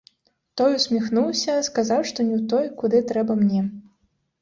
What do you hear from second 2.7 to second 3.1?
куды